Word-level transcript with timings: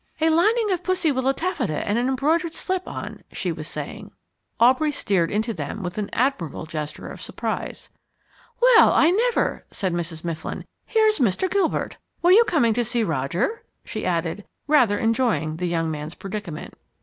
"A 0.19 0.31
lining 0.31 0.71
of 0.71 0.81
pussy 0.81 1.11
willow 1.11 1.31
taffeta 1.31 1.87
and 1.87 1.99
an 1.99 2.07
embroidered 2.07 2.55
slip 2.55 2.87
on," 2.87 3.21
she 3.31 3.51
was 3.51 3.67
saying. 3.67 4.09
Aubrey 4.59 4.91
steered 4.91 5.31
onto 5.31 5.53
them 5.53 5.83
with 5.83 5.99
an 5.99 6.09
admirable 6.11 6.65
gesture 6.65 7.07
of 7.07 7.21
surprise. 7.21 7.91
"Well, 8.59 8.93
I 8.93 9.11
never!" 9.11 9.63
said 9.69 9.93
Mrs. 9.93 10.23
Mifflin. 10.23 10.65
"Here's 10.87 11.19
Mr. 11.19 11.47
Gilbert. 11.47 11.97
Were 12.23 12.31
you 12.31 12.43
coming 12.45 12.73
to 12.73 12.83
see 12.83 13.03
Roger?" 13.03 13.61
she 13.85 14.03
added, 14.03 14.43
rather 14.65 14.97
enjoying 14.97 15.57
the 15.57 15.67
young 15.67 15.91
man's 15.91 16.15
predicament. 16.15 16.73